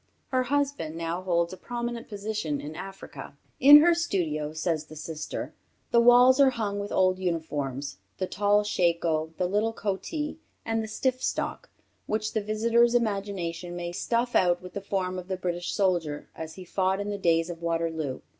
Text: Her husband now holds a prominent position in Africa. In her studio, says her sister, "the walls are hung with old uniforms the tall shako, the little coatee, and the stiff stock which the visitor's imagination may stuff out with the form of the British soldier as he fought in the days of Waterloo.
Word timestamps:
Her 0.29 0.41
husband 0.41 0.95
now 0.95 1.21
holds 1.21 1.53
a 1.53 1.57
prominent 1.57 2.09
position 2.09 2.59
in 2.59 2.75
Africa. 2.75 3.37
In 3.59 3.81
her 3.81 3.93
studio, 3.93 4.51
says 4.51 4.89
her 4.89 4.95
sister, 4.95 5.53
"the 5.91 5.99
walls 6.01 6.39
are 6.39 6.49
hung 6.49 6.79
with 6.79 6.91
old 6.91 7.19
uniforms 7.19 7.99
the 8.17 8.25
tall 8.25 8.63
shako, 8.63 9.31
the 9.37 9.45
little 9.45 9.73
coatee, 9.73 10.39
and 10.65 10.81
the 10.81 10.87
stiff 10.87 11.21
stock 11.21 11.69
which 12.07 12.33
the 12.33 12.41
visitor's 12.41 12.95
imagination 12.95 13.75
may 13.75 13.91
stuff 13.91 14.35
out 14.35 14.59
with 14.59 14.73
the 14.73 14.81
form 14.81 15.19
of 15.19 15.27
the 15.27 15.37
British 15.37 15.71
soldier 15.71 16.29
as 16.35 16.55
he 16.55 16.65
fought 16.65 16.99
in 16.99 17.11
the 17.11 17.19
days 17.19 17.51
of 17.51 17.61
Waterloo. 17.61 18.21